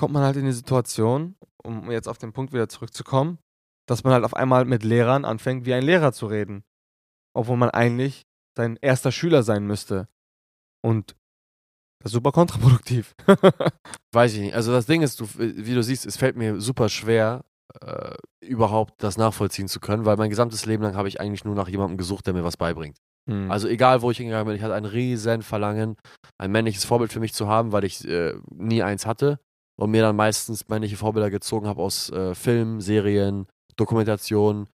kommt 0.00 0.14
man 0.14 0.22
halt 0.22 0.36
in 0.38 0.46
die 0.46 0.52
Situation, 0.52 1.36
um 1.62 1.90
jetzt 1.90 2.08
auf 2.08 2.16
den 2.16 2.32
Punkt 2.32 2.54
wieder 2.54 2.70
zurückzukommen, 2.70 3.38
dass 3.86 4.02
man 4.02 4.14
halt 4.14 4.24
auf 4.24 4.32
einmal 4.32 4.64
mit 4.64 4.82
Lehrern 4.82 5.26
anfängt, 5.26 5.66
wie 5.66 5.74
ein 5.74 5.82
Lehrer 5.82 6.14
zu 6.14 6.26
reden. 6.26 6.64
Obwohl 7.34 7.58
man 7.58 7.68
eigentlich 7.68 8.22
sein 8.56 8.78
erster 8.80 9.12
Schüler 9.12 9.42
sein 9.42 9.66
müsste. 9.66 10.08
Und 10.82 11.16
das 11.98 12.12
ist 12.12 12.14
super 12.14 12.32
kontraproduktiv. 12.32 13.14
Weiß 14.14 14.32
ich 14.32 14.40
nicht. 14.40 14.54
Also 14.54 14.72
das 14.72 14.86
Ding 14.86 15.02
ist, 15.02 15.20
du, 15.20 15.28
wie 15.36 15.74
du 15.74 15.82
siehst, 15.82 16.06
es 16.06 16.16
fällt 16.16 16.34
mir 16.34 16.62
super 16.62 16.88
schwer, 16.88 17.44
äh, 17.82 18.14
überhaupt 18.42 19.02
das 19.02 19.18
nachvollziehen 19.18 19.68
zu 19.68 19.80
können, 19.80 20.06
weil 20.06 20.16
mein 20.16 20.30
gesamtes 20.30 20.64
Leben 20.64 20.82
lang 20.82 20.96
habe 20.96 21.08
ich 21.08 21.20
eigentlich 21.20 21.44
nur 21.44 21.54
nach 21.54 21.68
jemandem 21.68 21.98
gesucht, 21.98 22.26
der 22.26 22.32
mir 22.32 22.42
was 22.42 22.56
beibringt. 22.56 22.96
Hm. 23.28 23.50
Also 23.50 23.68
egal, 23.68 24.00
wo 24.00 24.10
ich 24.10 24.16
hingegangen 24.16 24.46
bin, 24.46 24.56
ich 24.56 24.62
hatte 24.62 24.74
ein 24.74 24.86
riesen 24.86 25.42
Verlangen, 25.42 25.98
ein 26.38 26.50
männliches 26.50 26.86
Vorbild 26.86 27.12
für 27.12 27.20
mich 27.20 27.34
zu 27.34 27.48
haben, 27.48 27.72
weil 27.72 27.84
ich 27.84 28.08
äh, 28.08 28.32
nie 28.48 28.82
eins 28.82 29.04
hatte 29.04 29.38
und 29.80 29.90
mir 29.90 30.02
dann 30.02 30.14
meistens 30.14 30.68
männliche 30.68 30.96
Vorbilder 30.96 31.30
gezogen 31.30 31.66
habe 31.66 31.80
aus 31.80 32.10
äh, 32.10 32.34
Filmen, 32.34 32.80
Serien, 32.80 33.46
Dokumentationen. 33.76 34.68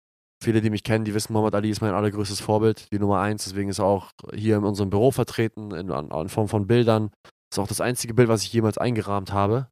Viele, 0.43 0.61
die 0.61 0.71
mich 0.71 0.83
kennen, 0.83 1.05
die 1.05 1.13
wissen, 1.13 1.31
Muhammad 1.31 1.53
Ali 1.53 1.69
ist 1.69 1.81
mein 1.81 1.93
allergrößtes 1.93 2.39
Vorbild, 2.39 2.91
die 2.91 2.97
Nummer 2.97 3.19
eins. 3.19 3.43
Deswegen 3.45 3.69
ist 3.69 3.79
er 3.79 3.85
auch 3.85 4.11
hier 4.33 4.57
in 4.57 4.63
unserem 4.63 4.89
Büro 4.89 5.11
vertreten, 5.11 5.71
in, 5.71 5.89
in 5.89 6.29
Form 6.29 6.47
von 6.47 6.65
Bildern. 6.65 7.11
Ist 7.51 7.59
auch 7.59 7.67
das 7.67 7.81
einzige 7.81 8.15
Bild, 8.15 8.29
was 8.29 8.43
ich 8.43 8.51
jemals 8.51 8.79
eingerahmt 8.79 9.31
habe. 9.31 9.69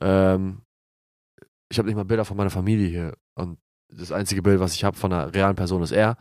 Ähm, 0.00 0.62
ich 1.70 1.78
habe 1.78 1.86
nicht 1.86 1.96
mal 1.96 2.04
Bilder 2.04 2.24
von 2.24 2.36
meiner 2.36 2.50
Familie 2.50 2.88
hier. 2.88 3.14
Und 3.36 3.58
das 3.90 4.10
einzige 4.10 4.42
Bild, 4.42 4.58
was 4.58 4.74
ich 4.74 4.82
habe 4.82 4.96
von 4.96 5.12
einer 5.12 5.32
realen 5.32 5.56
Person, 5.56 5.82
ist 5.82 5.92
er. 5.92 6.18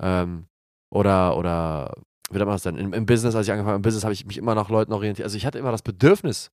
Ähm, 0.00 0.46
oder, 0.92 1.36
oder, 1.36 1.92
wie 2.30 2.36
nennt 2.36 2.46
man 2.46 2.54
das 2.54 2.62
denn? 2.62 2.76
Im, 2.76 2.92
Im 2.92 3.04
Business, 3.04 3.34
als 3.34 3.48
ich 3.48 3.52
angefangen 3.52 3.72
habe, 3.72 3.76
im 3.76 3.82
Business 3.82 4.04
habe 4.04 4.14
ich 4.14 4.24
mich 4.26 4.38
immer 4.38 4.54
nach 4.54 4.68
Leuten 4.68 4.92
orientiert. 4.92 5.24
Also 5.24 5.36
ich 5.36 5.44
hatte 5.44 5.58
immer 5.58 5.72
das 5.72 5.82
Bedürfnis, 5.82 6.50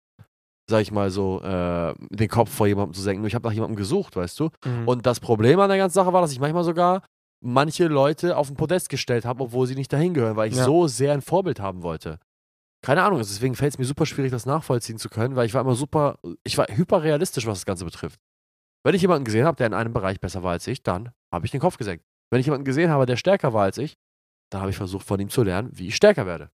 sag 0.69 0.81
ich 0.81 0.91
mal 0.91 1.09
so, 1.09 1.41
äh, 1.41 1.93
den 2.09 2.27
Kopf 2.29 2.49
vor 2.53 2.67
jemandem 2.67 2.93
zu 2.93 3.01
senken. 3.01 3.21
Nur 3.21 3.27
ich 3.27 3.35
habe 3.35 3.47
nach 3.47 3.53
jemandem 3.53 3.77
gesucht, 3.77 4.15
weißt 4.15 4.39
du? 4.39 4.49
Mhm. 4.65 4.87
Und 4.87 5.05
das 5.05 5.19
Problem 5.19 5.59
an 5.59 5.69
der 5.69 5.77
ganzen 5.77 5.95
Sache 5.95 6.11
war, 6.13 6.21
dass 6.21 6.31
ich 6.31 6.39
manchmal 6.39 6.63
sogar 6.63 7.03
manche 7.43 7.87
Leute 7.87 8.35
auf 8.35 8.47
den 8.47 8.57
Podest 8.57 8.89
gestellt 8.89 9.23
habe, 9.25 9.43
obwohl 9.43 9.67
sie 9.67 9.75
nicht 9.75 9.93
dahin 9.93 10.13
gehören, 10.13 10.35
weil 10.35 10.49
ich 10.49 10.57
Ja. 10.57 10.65
so 10.65 10.87
sehr 10.87 11.13
ein 11.13 11.21
Vorbild 11.21 11.59
haben 11.59 11.83
wollte. 11.83 12.19
Keine 12.83 13.03
Ahnung, 13.03 13.19
also 13.19 13.33
deswegen 13.33 13.55
fällt 13.55 13.73
es 13.73 13.79
mir 13.79 13.85
super 13.85 14.05
schwierig, 14.05 14.31
das 14.31 14.45
nachvollziehen 14.45 14.97
zu 14.97 15.09
können, 15.09 15.35
weil 15.35 15.45
ich 15.45 15.53
war 15.53 15.61
immer 15.61 15.75
super, 15.75 16.19
ich 16.43 16.57
war 16.57 16.67
hyperrealistisch, 16.67 17.45
was 17.47 17.59
das 17.59 17.65
Ganze 17.65 17.85
betrifft. 17.85 18.19
Wenn 18.83 18.93
ich 18.95 19.01
jemanden 19.01 19.25
gesehen 19.25 19.45
habe, 19.45 19.57
der 19.57 19.67
in 19.67 19.73
einem 19.73 19.93
Bereich 19.93 20.19
besser 20.19 20.43
war 20.43 20.51
als 20.51 20.67
ich, 20.67 20.83
dann 20.83 21.11
habe 21.33 21.45
ich 21.45 21.51
den 21.51 21.59
Kopf 21.59 21.77
gesenkt. 21.77 22.05
Wenn 22.31 22.39
ich 22.39 22.45
jemanden 22.45 22.65
gesehen 22.65 22.89
habe, 22.89 23.05
der 23.05 23.15
stärker 23.17 23.53
war 23.53 23.63
als 23.63 23.77
ich, 23.77 23.97
dann 24.51 24.61
habe 24.61 24.71
ich 24.71 24.77
versucht, 24.77 25.05
von 25.05 25.19
ihm 25.19 25.29
zu 25.29 25.43
lernen, 25.43 25.69
wie 25.73 25.87
ich 25.87 25.95
stärker 25.95 26.25
werde. 26.25 26.49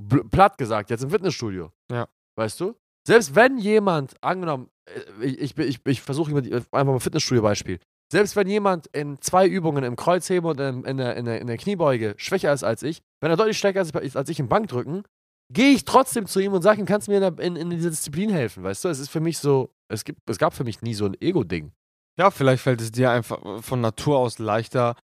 Bl 0.00 0.24
platt 0.30 0.58
gesagt, 0.58 0.90
jetzt 0.90 1.02
im 1.02 1.10
Fitnessstudio. 1.10 1.72
Ja. 1.90 2.08
Weißt 2.36 2.60
du? 2.60 2.74
Selbst 3.08 3.34
wenn 3.34 3.56
jemand, 3.56 4.22
angenommen, 4.22 4.68
äh, 4.84 5.24
ich, 5.24 5.56
ich, 5.56 5.58
ich, 5.58 5.80
ich 5.86 6.02
versuche 6.02 6.30
einfach 6.36 6.68
mal 6.70 6.92
ein 6.92 7.00
Fitnessstudio-Beispiel. 7.00 7.78
Selbst 8.12 8.36
wenn 8.36 8.46
jemand 8.46 8.86
in 8.88 9.18
zwei 9.22 9.46
Übungen 9.46 9.82
im 9.82 9.96
Kreuzheben 9.96 10.50
und 10.50 10.60
in, 10.60 10.84
in, 10.84 10.98
der, 10.98 11.16
in, 11.16 11.24
der, 11.24 11.40
in 11.40 11.46
der 11.46 11.56
Kniebeuge 11.56 12.12
schwächer 12.18 12.52
ist 12.52 12.64
als 12.64 12.82
ich, 12.82 13.00
wenn 13.22 13.30
er 13.30 13.38
deutlich 13.38 13.56
stärker 13.56 13.80
ist 13.80 14.14
als 14.14 14.28
ich 14.28 14.38
im 14.38 14.50
Bankdrücken, 14.50 15.04
gehe 15.50 15.70
ich 15.70 15.86
trotzdem 15.86 16.26
zu 16.26 16.38
ihm 16.38 16.52
und 16.52 16.60
sage 16.60 16.80
ihm, 16.80 16.86
kannst 16.86 17.08
du 17.08 17.12
mir 17.12 17.26
in, 17.26 17.38
in, 17.38 17.56
in 17.56 17.70
dieser 17.70 17.88
Disziplin 17.88 18.28
helfen, 18.28 18.62
weißt 18.62 18.84
du? 18.84 18.90
Es 18.90 18.98
ist 18.98 19.08
für 19.08 19.20
mich 19.20 19.38
so, 19.38 19.70
es, 19.90 20.04
gibt, 20.04 20.20
es 20.28 20.36
gab 20.36 20.52
für 20.52 20.64
mich 20.64 20.82
nie 20.82 20.92
so 20.92 21.06
ein 21.06 21.16
Ego-Ding. 21.18 21.72
Ja, 22.18 22.30
vielleicht 22.30 22.62
fällt 22.62 22.82
es 22.82 22.92
dir 22.92 23.10
einfach 23.10 23.62
von 23.62 23.80
Natur 23.80 24.18
aus 24.18 24.38
leichter, 24.38 24.96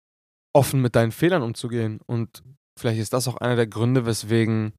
offen 0.52 0.82
mit 0.82 0.96
deinen 0.96 1.12
Fehlern 1.12 1.42
umzugehen. 1.42 2.00
Und 2.04 2.42
vielleicht 2.76 2.98
ist 2.98 3.12
das 3.12 3.28
auch 3.28 3.36
einer 3.36 3.54
der 3.54 3.68
Gründe, 3.68 4.06
weswegen 4.06 4.72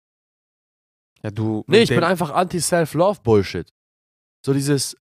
ja, 1.23 1.31
du. 1.31 1.63
Nee, 1.67 1.83
ich 1.83 1.89
bin 1.89 2.03
einfach 2.03 2.31
anti-Self-Love-Bullshit. 2.31 3.73
So 4.45 4.53
dieses, 4.53 4.97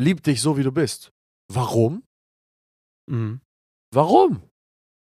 lieb 0.00 0.22
dich 0.22 0.40
so, 0.40 0.56
wie 0.56 0.62
du 0.62 0.72
bist. 0.72 1.12
Warum? 1.52 2.04
Mhm. 3.10 3.40
Warum? 3.92 4.42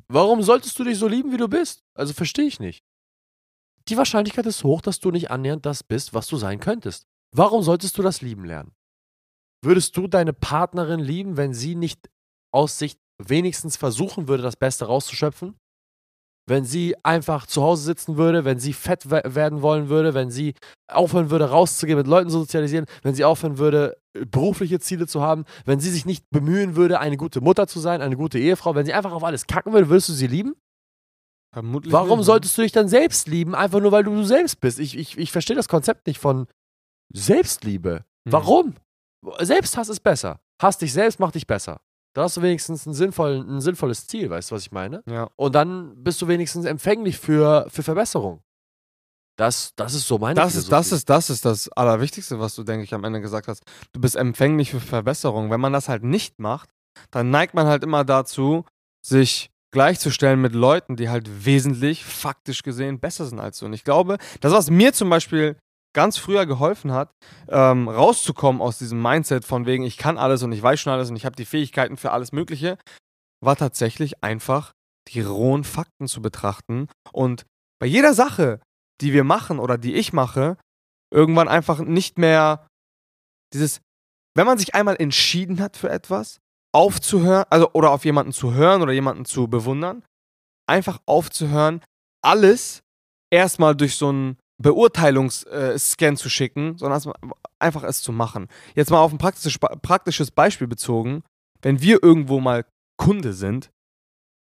Warum 0.07 0.43
solltest 0.43 0.77
du 0.77 0.83
dich 0.83 0.99
so 0.99 1.07
lieben, 1.07 1.31
wie 1.31 1.37
du 1.37 1.47
bist? 1.47 1.83
Also 1.95 2.13
verstehe 2.13 2.45
ich 2.45 2.59
nicht. 2.59 2.83
Die 3.87 3.97
Wahrscheinlichkeit 3.97 4.45
ist 4.45 4.63
hoch, 4.63 4.81
dass 4.81 4.99
du 4.99 5.11
nicht 5.11 5.31
annähernd 5.31 5.65
das 5.65 5.83
bist, 5.83 6.13
was 6.13 6.27
du 6.27 6.37
sein 6.37 6.59
könntest. 6.59 7.07
Warum 7.35 7.63
solltest 7.63 7.97
du 7.97 8.01
das 8.01 8.21
lieben 8.21 8.45
lernen? 8.45 8.73
Würdest 9.63 9.97
du 9.97 10.07
deine 10.07 10.33
Partnerin 10.33 10.99
lieben, 10.99 11.37
wenn 11.37 11.53
sie 11.53 11.75
nicht 11.75 12.09
aus 12.51 12.77
sich 12.77 12.97
wenigstens 13.17 13.77
versuchen 13.77 14.27
würde, 14.27 14.43
das 14.43 14.55
Beste 14.55 14.85
rauszuschöpfen? 14.85 15.57
Wenn 16.47 16.63
sie 16.63 16.95
einfach 17.03 17.47
zu 17.47 17.63
Hause 17.63 17.83
sitzen 17.83 18.17
würde, 18.17 18.45
wenn 18.45 18.59
sie 18.59 18.73
fett 18.73 19.09
werden 19.09 19.61
wollen 19.61 19.89
würde, 19.89 20.13
wenn 20.13 20.29
sie 20.29 20.53
aufhören 20.87 21.29
würde, 21.31 21.49
rauszugehen, 21.49 21.97
mit 21.97 22.07
Leuten 22.07 22.29
zu 22.29 22.39
sozialisieren, 22.39 22.85
wenn 23.01 23.15
sie 23.15 23.25
aufhören 23.25 23.57
würde, 23.57 23.97
berufliche 24.13 24.79
Ziele 24.79 25.07
zu 25.07 25.21
haben, 25.21 25.45
wenn 25.65 25.79
sie 25.79 25.89
sich 25.89 26.05
nicht 26.05 26.29
bemühen 26.29 26.75
würde, 26.75 26.99
eine 26.99 27.17
gute 27.17 27.41
Mutter 27.41 27.67
zu 27.67 27.79
sein, 27.79 28.01
eine 28.01 28.15
gute 28.15 28.37
Ehefrau, 28.37 28.75
wenn 28.75 28.85
sie 28.85 28.93
einfach 28.93 29.11
auf 29.11 29.23
alles 29.23 29.47
kacken 29.47 29.73
würde, 29.73 29.89
würdest 29.89 30.09
du 30.09 30.13
sie 30.13 30.27
lieben? 30.27 30.55
Vermutlich 31.53 31.93
Warum 31.93 32.19
nicht, 32.19 32.25
solltest 32.25 32.57
du 32.57 32.61
dich 32.61 32.73
dann 32.73 32.89
selbst 32.89 33.27
lieben, 33.27 33.55
einfach 33.55 33.79
nur 33.79 33.91
weil 33.91 34.03
du 34.03 34.11
du 34.11 34.23
selbst 34.23 34.59
bist? 34.59 34.79
Ich, 34.79 34.97
ich, 34.97 35.17
ich 35.17 35.31
verstehe 35.31 35.55
das 35.55 35.69
Konzept 35.69 36.05
nicht 36.05 36.19
von 36.19 36.47
Selbstliebe. 37.13 38.03
Mhm. 38.25 38.31
Warum? 38.31 38.73
Selbsthass 39.39 39.89
ist 39.89 40.01
besser. 40.01 40.39
Hass 40.61 40.77
dich 40.77 40.93
selbst 40.93 41.19
macht 41.19 41.35
dich 41.35 41.47
besser. 41.47 41.81
Da 42.15 42.23
hast 42.23 42.37
du 42.37 42.41
wenigstens 42.41 42.85
ein, 42.85 42.93
sinnvoll, 42.93 43.43
ein 43.45 43.59
sinnvolles 43.59 44.07
Ziel, 44.07 44.29
weißt 44.29 44.49
du, 44.49 44.55
was 44.55 44.61
ich 44.61 44.71
meine? 44.71 45.03
Ja. 45.05 45.29
Und 45.35 45.53
dann 45.53 46.01
bist 46.01 46.21
du 46.21 46.29
wenigstens 46.29 46.65
empfänglich 46.65 47.17
für, 47.19 47.67
für 47.69 47.83
Verbesserung. 47.83 48.41
Das, 49.37 49.73
das 49.75 49.93
ist 49.93 50.07
so 50.07 50.17
meine 50.17 50.35
das 50.35 50.55
ist, 50.55 50.71
das 50.71 50.93
ist 50.93 51.09
Das 51.09 51.29
ist 51.29 51.43
das 51.43 51.67
Allerwichtigste, 51.73 52.39
was 52.39 52.55
du, 52.55 52.63
denke 52.63 52.85
ich, 52.85 52.93
am 52.93 53.03
Ende 53.03 53.19
gesagt 53.19 53.49
hast. 53.49 53.63
Du 53.91 53.99
bist 53.99 54.15
empfänglich 54.15 54.71
für 54.71 54.79
Verbesserung. 54.79 55.51
Wenn 55.51 55.59
man 55.59 55.73
das 55.73 55.89
halt 55.89 56.03
nicht 56.03 56.39
macht, 56.39 56.69
dann 57.11 57.31
neigt 57.31 57.53
man 57.53 57.67
halt 57.67 57.83
immer 57.83 58.05
dazu, 58.05 58.63
sich 59.05 59.51
gleichzustellen 59.71 60.39
mit 60.39 60.53
Leuten, 60.53 60.95
die 60.95 61.09
halt 61.09 61.45
wesentlich, 61.45 62.05
faktisch 62.05 62.63
gesehen, 62.63 63.01
besser 63.01 63.25
sind 63.25 63.41
als 63.41 63.59
du. 63.59 63.65
Und 63.65 63.73
ich 63.73 63.83
glaube, 63.83 64.19
das, 64.39 64.53
was 64.53 64.69
mir 64.69 64.93
zum 64.93 65.09
Beispiel 65.09 65.57
ganz 65.95 66.17
früher 66.17 66.45
geholfen 66.45 66.91
hat, 66.91 67.09
ähm, 67.47 67.87
rauszukommen 67.87 68.61
aus 68.61 68.77
diesem 68.77 69.01
Mindset 69.01 69.45
von 69.45 69.65
wegen, 69.65 69.83
ich 69.83 69.97
kann 69.97 70.19
alles 70.19 70.43
und 70.43 70.51
ich 70.51 70.61
weiß 70.61 70.79
schon 70.79 70.93
alles 70.93 71.09
und 71.09 71.15
ich 71.15 71.25
habe 71.25 71.35
die 71.35 71.45
Fähigkeiten 71.45 71.97
für 71.97 72.11
alles 72.11 72.31
Mögliche, 72.31 72.77
war 73.43 73.55
tatsächlich 73.55 74.23
einfach 74.23 74.73
die 75.07 75.21
rohen 75.21 75.63
Fakten 75.63 76.07
zu 76.07 76.21
betrachten 76.21 76.89
und 77.11 77.45
bei 77.79 77.87
jeder 77.87 78.13
Sache, 78.13 78.59
die 79.01 79.13
wir 79.13 79.23
machen 79.23 79.57
oder 79.57 79.77
die 79.77 79.95
ich 79.95 80.13
mache, 80.13 80.57
irgendwann 81.13 81.47
einfach 81.47 81.79
nicht 81.79 82.17
mehr 82.17 82.67
dieses, 83.53 83.81
wenn 84.35 84.45
man 84.45 84.57
sich 84.57 84.75
einmal 84.75 84.97
entschieden 84.97 85.61
hat 85.61 85.77
für 85.77 85.89
etwas, 85.89 86.39
aufzuhören, 86.73 87.45
also 87.49 87.71
oder 87.71 87.91
auf 87.91 88.03
jemanden 88.03 88.33
zu 88.33 88.53
hören 88.53 88.81
oder 88.81 88.91
jemanden 88.91 89.23
zu 89.23 89.47
bewundern, 89.47 90.03
einfach 90.67 90.99
aufzuhören, 91.05 91.81
alles 92.21 92.81
erstmal 93.31 93.75
durch 93.75 93.95
so 93.95 94.11
ein 94.11 94.37
Beurteilungsscan 94.61 96.13
äh, 96.13 96.17
zu 96.17 96.29
schicken, 96.29 96.77
sondern 96.77 97.13
einfach 97.59 97.83
es 97.83 98.01
zu 98.01 98.11
machen. 98.11 98.47
Jetzt 98.75 98.91
mal 98.91 98.99
auf 99.01 99.11
ein 99.11 99.17
praktisches, 99.17 100.31
Beispiel 100.31 100.67
bezogen, 100.67 101.23
wenn 101.61 101.81
wir 101.81 102.01
irgendwo 102.01 102.39
mal 102.39 102.65
Kunde 102.97 103.33
sind, 103.33 103.71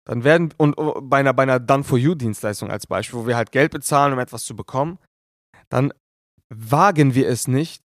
dann 0.06 0.24
werden, 0.24 0.54
und 0.58 0.78
oh, 0.78 1.02
bei 1.02 1.20
einer, 1.20 1.34
bei 1.34 1.44
einer 1.44 1.60
Done-for-You-Dienstleistung 1.60 2.72
als 2.72 2.88
Beispiel, 2.88 3.20
wo 3.20 3.28
wir 3.28 3.36
halt 3.36 3.52
Geld 3.52 3.72
bezahlen, 3.72 4.14
um 4.14 4.20
etwas 4.20 4.46
zu 4.46 4.56
bekommen, 4.56 4.98
dann 5.70 5.94
wagen 6.50 7.14
wir 7.14 7.28
es 7.28 7.48
nicht, 7.48 7.84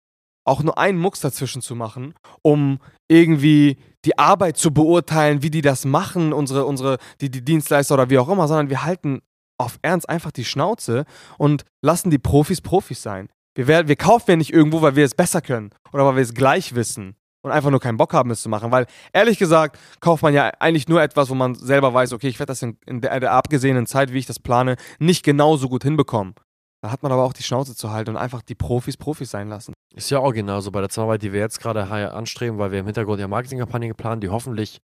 auch 0.45 0.63
nur 0.63 0.77
einen 0.77 0.97
Mucks 0.97 1.19
dazwischen 1.19 1.61
zu 1.61 1.75
machen, 1.75 2.15
um 2.41 2.79
irgendwie 3.07 3.77
die 4.03 4.17
Arbeit 4.17 4.57
zu 4.57 4.73
beurteilen, 4.73 5.43
wie 5.43 5.51
die 5.51 5.61
das 5.61 5.85
machen, 5.85 6.33
unsere, 6.33 6.65
unsere, 6.65 6.97
die, 7.21 7.29
die 7.29 7.43
Dienstleister 7.43 7.93
oder 7.93 8.09
wie 8.09 8.17
auch 8.17 8.29
immer, 8.29 8.47
sondern 8.47 8.69
wir 8.69 8.83
halten 8.83 9.21
auf 9.59 9.77
Ernst 9.81 10.09
einfach 10.09 10.31
die 10.31 10.45
Schnauze 10.45 11.05
und 11.37 11.65
lassen 11.81 12.09
die 12.09 12.17
Profis 12.17 12.61
Profis 12.61 13.03
sein. 13.03 13.29
Wir, 13.55 13.67
werden, 13.67 13.87
wir 13.87 13.95
kaufen 13.95 14.31
ja 14.31 14.35
nicht 14.37 14.53
irgendwo, 14.53 14.81
weil 14.81 14.95
wir 14.95 15.05
es 15.05 15.15
besser 15.15 15.41
können 15.41 15.71
oder 15.91 16.05
weil 16.05 16.15
wir 16.15 16.23
es 16.23 16.33
gleich 16.33 16.75
wissen 16.75 17.15
und 17.41 17.51
einfach 17.51 17.71
nur 17.71 17.79
keinen 17.79 17.97
Bock 17.97 18.13
haben, 18.13 18.31
es 18.31 18.41
zu 18.41 18.49
machen. 18.49 18.71
Weil 18.71 18.85
ehrlich 19.13 19.37
gesagt, 19.37 19.77
kauft 19.99 20.23
man 20.23 20.33
ja 20.33 20.51
eigentlich 20.59 20.87
nur 20.87 21.01
etwas, 21.01 21.29
wo 21.29 21.35
man 21.35 21.55
selber 21.55 21.93
weiß, 21.93 22.13
okay, 22.13 22.27
ich 22.27 22.39
werde 22.39 22.51
das 22.51 22.61
in, 22.61 22.77
in, 22.85 23.01
der, 23.01 23.19
der 23.19 23.33
abgesehenen 23.33 23.85
Zeit, 23.85 24.13
wie 24.13 24.19
ich 24.19 24.25
das 24.25 24.39
plane, 24.39 24.75
nicht 24.99 25.23
genauso 25.23 25.69
gut 25.69 25.83
hinbekommen. 25.83 26.35
Da 26.81 26.91
hat 26.91 27.03
man 27.03 27.11
aber 27.11 27.23
auch 27.23 27.33
die 27.33 27.43
Schnauze 27.43 27.75
zu 27.75 27.91
halten 27.91 28.11
und 28.11 28.17
einfach 28.17 28.41
die 28.41 28.55
Profis 28.55 28.95
Profis 28.95 29.31
sein 29.31 29.49
lassen. 29.49 29.73
Ist 29.93 30.09
ja 30.09 30.19
auch 30.19 30.31
genauso 30.31 30.71
bei 30.71 30.79
der 30.79 30.89
Zusammenarbeit, 30.89 31.23
die 31.23 31.33
wir 31.33 31.39
jetzt 31.41 31.59
gerade 31.59 31.83
anstreben, 32.13 32.57
weil 32.57 32.71
wir 32.71 32.79
im 32.79 32.85
Hintergrund 32.85 33.19
ja 33.19 33.27
Marketingkampagnen 33.27 33.95
planen, 33.95 34.21
die 34.21 34.29
hoffentlich, 34.29 34.79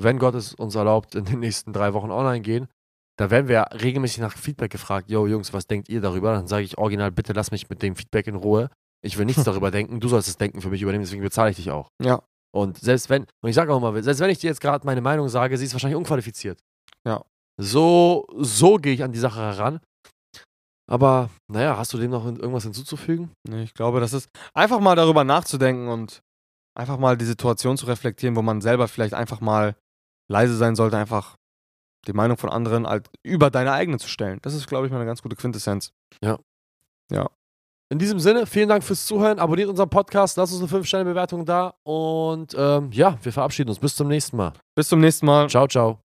wenn 0.00 0.18
Gott 0.18 0.34
es 0.34 0.54
uns 0.54 0.76
erlaubt, 0.76 1.16
in 1.16 1.24
den 1.24 1.40
nächsten 1.40 1.72
drei 1.72 1.92
Wochen 1.94 2.12
online 2.12 2.42
gehen. 2.42 2.68
Da 3.20 3.30
werden 3.30 3.48
wir 3.48 3.66
regelmäßig 3.72 4.20
nach 4.20 4.32
Feedback 4.32 4.70
gefragt. 4.70 5.10
Yo, 5.10 5.26
Jungs, 5.26 5.52
was 5.52 5.66
denkt 5.66 5.90
ihr 5.90 6.00
darüber? 6.00 6.32
Dann 6.32 6.46
sage 6.46 6.64
ich 6.64 6.78
original, 6.78 7.10
bitte 7.10 7.34
lass 7.34 7.50
mich 7.50 7.68
mit 7.68 7.82
dem 7.82 7.94
Feedback 7.94 8.26
in 8.26 8.34
Ruhe. 8.34 8.70
Ich 9.04 9.18
will 9.18 9.26
nichts 9.26 9.44
darüber 9.44 9.70
denken. 9.70 10.00
Du 10.00 10.08
sollst 10.08 10.26
das 10.26 10.38
Denken 10.38 10.62
für 10.62 10.70
mich 10.70 10.80
übernehmen, 10.80 11.04
deswegen 11.04 11.22
bezahle 11.22 11.50
ich 11.50 11.56
dich 11.56 11.70
auch. 11.70 11.90
Ja. 12.02 12.22
Und 12.50 12.78
selbst 12.78 13.10
wenn, 13.10 13.26
und 13.42 13.50
ich 13.50 13.54
sage 13.54 13.74
auch 13.74 13.80
mal, 13.80 14.02
selbst 14.02 14.20
wenn 14.20 14.30
ich 14.30 14.38
dir 14.38 14.48
jetzt 14.48 14.62
gerade 14.62 14.86
meine 14.86 15.02
Meinung 15.02 15.28
sage, 15.28 15.58
sie 15.58 15.66
ist 15.66 15.74
wahrscheinlich 15.74 15.98
unqualifiziert. 15.98 16.60
Ja. 17.06 17.22
So, 17.60 18.26
so 18.38 18.76
gehe 18.76 18.94
ich 18.94 19.02
an 19.02 19.12
die 19.12 19.18
Sache 19.18 19.40
heran. 19.40 19.80
Aber, 20.90 21.28
naja, 21.46 21.76
hast 21.76 21.92
du 21.92 21.98
dem 21.98 22.12
noch 22.12 22.24
irgendwas 22.24 22.64
hinzuzufügen? 22.64 23.32
Nee, 23.46 23.64
ich 23.64 23.74
glaube, 23.74 24.00
das 24.00 24.14
ist 24.14 24.30
einfach 24.54 24.80
mal 24.80 24.96
darüber 24.96 25.24
nachzudenken 25.24 25.88
und 25.88 26.22
einfach 26.74 26.96
mal 26.96 27.18
die 27.18 27.26
Situation 27.26 27.76
zu 27.76 27.84
reflektieren, 27.84 28.34
wo 28.34 28.40
man 28.40 28.62
selber 28.62 28.88
vielleicht 28.88 29.12
einfach 29.12 29.42
mal 29.42 29.76
leise 30.32 30.56
sein 30.56 30.74
sollte, 30.74 30.96
einfach 30.96 31.36
die 32.06 32.12
Meinung 32.12 32.36
von 32.36 32.50
anderen 32.50 32.86
halt 32.86 33.08
über 33.22 33.50
deine 33.50 33.72
eigene 33.72 33.98
zu 33.98 34.08
stellen. 34.08 34.38
Das 34.42 34.54
ist, 34.54 34.66
glaube 34.66 34.86
ich, 34.86 34.92
mal 34.92 34.98
eine 34.98 35.06
ganz 35.06 35.22
gute 35.22 35.36
Quintessenz. 35.36 35.92
Ja. 36.22 36.38
Ja. 37.10 37.28
In 37.92 37.98
diesem 37.98 38.20
Sinne, 38.20 38.46
vielen 38.46 38.68
Dank 38.68 38.84
fürs 38.84 39.04
Zuhören. 39.04 39.40
Abonniert 39.40 39.68
unseren 39.68 39.90
Podcast, 39.90 40.36
lasst 40.36 40.52
uns 40.52 40.72
eine 40.72 40.82
5-Sterne-Bewertung 40.82 41.44
da. 41.44 41.74
Und 41.82 42.54
ähm, 42.56 42.90
ja, 42.92 43.18
wir 43.22 43.32
verabschieden 43.32 43.68
uns. 43.68 43.80
Bis 43.80 43.96
zum 43.96 44.06
nächsten 44.06 44.36
Mal. 44.36 44.52
Bis 44.76 44.88
zum 44.88 45.00
nächsten 45.00 45.26
Mal. 45.26 45.48
Ciao, 45.48 45.66
ciao. 45.66 46.09